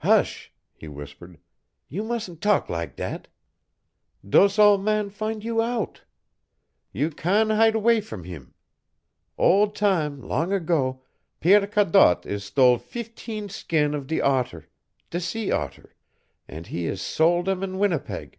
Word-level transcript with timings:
"Hush," 0.00 0.52
he 0.74 0.86
whispered. 0.86 1.38
"You 1.88 2.02
mustn't 2.04 2.42
talk 2.42 2.68
lak' 2.68 2.94
dat. 2.94 3.28
Dose 4.28 4.58
ole 4.58 4.76
man 4.76 5.08
fin' 5.08 5.40
you 5.40 5.62
out. 5.62 6.02
You 6.92 7.08
can' 7.08 7.48
hide 7.48 7.74
away 7.74 8.02
from 8.02 8.24
heem. 8.24 8.52
Ole 9.38 9.70
tam 9.70 10.20
long 10.20 10.52
ago, 10.52 11.00
Pierre 11.40 11.66
Cadotte 11.66 12.26
is 12.26 12.44
stole 12.44 12.76
feefteen 12.76 13.48
skin 13.48 13.94
of 13.94 14.06
de 14.06 14.20
otter 14.20 14.68
de 15.08 15.18
sea 15.20 15.52
otter 15.52 15.94
and 16.46 16.66
he 16.66 16.84
is 16.84 17.00
sol' 17.00 17.42
dem 17.42 17.62
on 17.62 17.78
Winnipeg. 17.78 18.38